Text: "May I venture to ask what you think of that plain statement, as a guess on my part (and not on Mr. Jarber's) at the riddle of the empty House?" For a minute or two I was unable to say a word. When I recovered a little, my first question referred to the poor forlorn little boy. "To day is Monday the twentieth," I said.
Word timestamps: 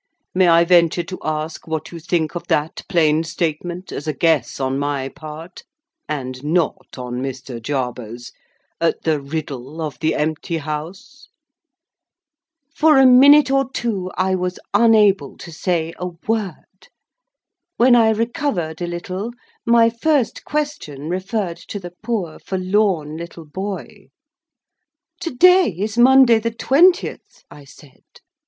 "May 0.33 0.47
I 0.47 0.65
venture 0.65 1.03
to 1.03 1.19
ask 1.23 1.67
what 1.67 1.91
you 1.91 1.99
think 1.99 2.33
of 2.33 2.47
that 2.47 2.81
plain 2.89 3.23
statement, 3.23 3.91
as 3.91 4.07
a 4.07 4.13
guess 4.13 4.59
on 4.59 4.79
my 4.79 5.09
part 5.09 5.61
(and 6.09 6.43
not 6.43 6.97
on 6.97 7.21
Mr. 7.21 7.61
Jarber's) 7.61 8.31
at 8.79 9.03
the 9.03 9.21
riddle 9.21 9.79
of 9.79 9.99
the 9.99 10.15
empty 10.15 10.57
House?" 10.57 11.27
For 12.73 12.97
a 12.97 13.05
minute 13.05 13.51
or 13.51 13.69
two 13.71 14.09
I 14.17 14.33
was 14.33 14.59
unable 14.73 15.37
to 15.37 15.51
say 15.51 15.93
a 15.99 16.07
word. 16.27 16.87
When 17.77 17.95
I 17.95 18.09
recovered 18.09 18.81
a 18.81 18.87
little, 18.87 19.29
my 19.67 19.91
first 19.91 20.43
question 20.45 21.09
referred 21.09 21.57
to 21.67 21.77
the 21.79 21.93
poor 22.01 22.39
forlorn 22.39 23.17
little 23.17 23.45
boy. 23.45 24.07
"To 25.19 25.29
day 25.29 25.69
is 25.69 25.95
Monday 25.95 26.39
the 26.39 26.49
twentieth," 26.49 27.43
I 27.51 27.65
said. 27.65 28.01